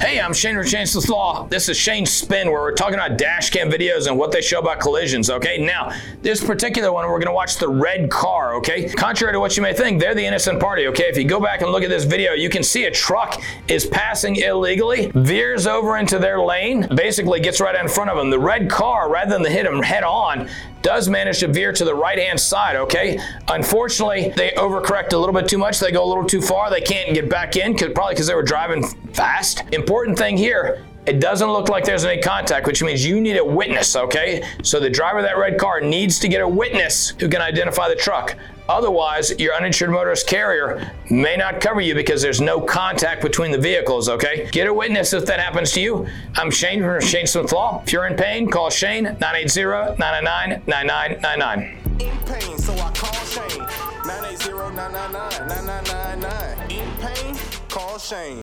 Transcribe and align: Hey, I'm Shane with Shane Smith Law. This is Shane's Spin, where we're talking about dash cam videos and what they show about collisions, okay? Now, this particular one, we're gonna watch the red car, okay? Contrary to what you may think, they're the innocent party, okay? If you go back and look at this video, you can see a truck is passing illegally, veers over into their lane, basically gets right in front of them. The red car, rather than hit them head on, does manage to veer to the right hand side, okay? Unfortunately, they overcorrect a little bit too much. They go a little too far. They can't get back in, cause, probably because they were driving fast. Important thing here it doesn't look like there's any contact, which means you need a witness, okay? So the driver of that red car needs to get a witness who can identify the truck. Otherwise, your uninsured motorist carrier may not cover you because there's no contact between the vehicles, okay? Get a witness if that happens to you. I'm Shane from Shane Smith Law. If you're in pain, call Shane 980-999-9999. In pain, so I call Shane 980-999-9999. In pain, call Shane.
Hey, 0.00 0.20
I'm 0.20 0.32
Shane 0.32 0.56
with 0.56 0.68
Shane 0.68 0.86
Smith 0.86 1.08
Law. 1.08 1.48
This 1.48 1.68
is 1.68 1.76
Shane's 1.76 2.12
Spin, 2.12 2.52
where 2.52 2.60
we're 2.60 2.74
talking 2.74 2.94
about 2.94 3.18
dash 3.18 3.50
cam 3.50 3.68
videos 3.68 4.06
and 4.06 4.16
what 4.16 4.30
they 4.30 4.40
show 4.40 4.60
about 4.60 4.78
collisions, 4.78 5.28
okay? 5.28 5.58
Now, 5.58 5.92
this 6.22 6.42
particular 6.42 6.92
one, 6.92 7.08
we're 7.08 7.18
gonna 7.18 7.34
watch 7.34 7.56
the 7.56 7.68
red 7.68 8.08
car, 8.08 8.54
okay? 8.54 8.88
Contrary 8.88 9.32
to 9.32 9.40
what 9.40 9.56
you 9.56 9.62
may 9.62 9.74
think, 9.74 10.00
they're 10.00 10.14
the 10.14 10.24
innocent 10.24 10.60
party, 10.60 10.86
okay? 10.86 11.08
If 11.08 11.16
you 11.16 11.24
go 11.24 11.40
back 11.40 11.62
and 11.62 11.72
look 11.72 11.82
at 11.82 11.88
this 11.88 12.04
video, 12.04 12.32
you 12.32 12.48
can 12.48 12.62
see 12.62 12.84
a 12.84 12.92
truck 12.92 13.42
is 13.66 13.86
passing 13.86 14.36
illegally, 14.36 15.10
veers 15.16 15.66
over 15.66 15.96
into 15.96 16.20
their 16.20 16.40
lane, 16.40 16.86
basically 16.94 17.40
gets 17.40 17.60
right 17.60 17.74
in 17.74 17.88
front 17.88 18.08
of 18.08 18.16
them. 18.16 18.30
The 18.30 18.38
red 18.38 18.70
car, 18.70 19.10
rather 19.10 19.36
than 19.36 19.44
hit 19.50 19.64
them 19.64 19.82
head 19.82 20.04
on, 20.04 20.48
does 20.82 21.08
manage 21.08 21.40
to 21.40 21.48
veer 21.48 21.72
to 21.72 21.84
the 21.84 21.94
right 21.94 22.18
hand 22.18 22.38
side, 22.40 22.76
okay? 22.76 23.18
Unfortunately, 23.48 24.32
they 24.36 24.50
overcorrect 24.50 25.12
a 25.12 25.18
little 25.18 25.34
bit 25.34 25.48
too 25.48 25.58
much. 25.58 25.80
They 25.80 25.92
go 25.92 26.04
a 26.04 26.08
little 26.08 26.24
too 26.24 26.40
far. 26.40 26.70
They 26.70 26.80
can't 26.80 27.14
get 27.14 27.28
back 27.28 27.56
in, 27.56 27.76
cause, 27.76 27.90
probably 27.94 28.14
because 28.14 28.26
they 28.26 28.34
were 28.34 28.42
driving 28.42 28.86
fast. 29.12 29.62
Important 29.72 30.18
thing 30.18 30.36
here 30.36 30.84
it 31.06 31.20
doesn't 31.20 31.50
look 31.50 31.68
like 31.68 31.84
there's 31.84 32.04
any 32.04 32.20
contact, 32.20 32.66
which 32.66 32.82
means 32.82 33.04
you 33.04 33.20
need 33.20 33.36
a 33.36 33.44
witness, 33.44 33.96
okay? 33.96 34.44
So 34.62 34.78
the 34.78 34.90
driver 34.90 35.18
of 35.18 35.24
that 35.24 35.38
red 35.38 35.58
car 35.58 35.80
needs 35.80 36.18
to 36.20 36.28
get 36.28 36.42
a 36.42 36.48
witness 36.48 37.10
who 37.18 37.28
can 37.28 37.40
identify 37.40 37.88
the 37.88 37.96
truck. 37.96 38.36
Otherwise, 38.68 39.32
your 39.38 39.54
uninsured 39.54 39.90
motorist 39.90 40.26
carrier 40.26 40.92
may 41.08 41.36
not 41.36 41.62
cover 41.62 41.80
you 41.80 41.94
because 41.94 42.20
there's 42.20 42.42
no 42.42 42.60
contact 42.60 43.22
between 43.22 43.50
the 43.50 43.56
vehicles, 43.56 44.10
okay? 44.10 44.46
Get 44.52 44.66
a 44.66 44.74
witness 44.74 45.14
if 45.14 45.24
that 45.24 45.40
happens 45.40 45.72
to 45.72 45.80
you. 45.80 46.06
I'm 46.36 46.50
Shane 46.50 46.82
from 46.82 47.00
Shane 47.00 47.26
Smith 47.26 47.50
Law. 47.52 47.80
If 47.82 47.92
you're 47.92 48.06
in 48.06 48.14
pain, 48.14 48.50
call 48.50 48.68
Shane 48.68 49.06
980-999-9999. 49.06 52.00
In 52.00 52.16
pain, 52.26 52.58
so 52.58 52.74
I 52.74 52.90
call 52.92 53.14
Shane 53.24 53.64
980-999-9999. 54.04 56.70
In 56.70 56.90
pain, 57.00 57.34
call 57.68 57.98
Shane. 57.98 58.42